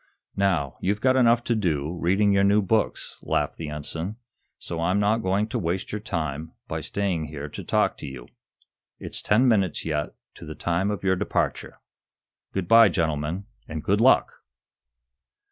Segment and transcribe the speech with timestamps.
[0.35, 4.15] "Now, you've got enough to do, reading your new books," laughed the ensign,
[4.57, 8.27] "So I'm not going to waste your time by staying here to talk to you.
[8.97, 11.77] It's ten minutes, yet, to the time of your departure.
[12.51, 14.41] Good bye, gentlemen _and good luck!